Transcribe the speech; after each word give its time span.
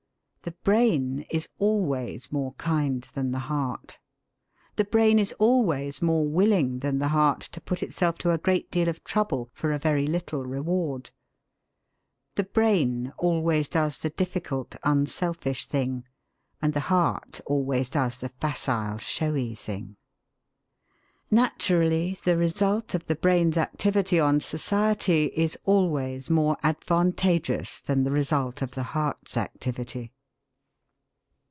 The 0.43 0.55
brain 0.63 1.19
is 1.29 1.47
always 1.59 2.31
more 2.31 2.53
kind 2.53 3.03
than 3.13 3.29
the 3.31 3.37
heart; 3.45 3.99
the 4.75 4.83
brain 4.83 5.19
is 5.19 5.33
always 5.33 6.01
more 6.01 6.27
willing 6.27 6.79
than 6.79 6.97
the 6.97 7.09
heart 7.09 7.41
to 7.53 7.61
put 7.61 7.83
itself 7.83 8.17
to 8.19 8.31
a 8.31 8.39
great 8.39 8.71
deal 8.71 8.89
of 8.89 9.03
trouble 9.03 9.51
for 9.53 9.71
a 9.71 9.77
very 9.77 10.07
little 10.07 10.43
reward; 10.43 11.11
the 12.33 12.43
brain 12.43 13.13
always 13.19 13.67
does 13.67 13.99
the 13.99 14.09
difficult, 14.09 14.75
unselfish 14.83 15.67
thing, 15.67 16.05
and 16.59 16.73
the 16.73 16.79
heart 16.89 17.39
always 17.45 17.87
does 17.87 18.17
the 18.17 18.29
facile, 18.29 18.97
showy 18.97 19.53
thing. 19.53 19.95
Naturally 21.29 22.17
the 22.23 22.35
result 22.35 22.95
of 22.95 23.05
the 23.05 23.15
brain's 23.15 23.57
activity 23.57 24.19
on 24.19 24.39
society 24.39 25.25
is 25.35 25.55
always 25.65 26.31
more 26.31 26.57
advantageous 26.63 27.79
than 27.79 28.03
the 28.05 28.11
result 28.11 28.63
of 28.63 28.71
the 28.71 28.81
heart's 28.97 29.37
activity. 29.37 30.11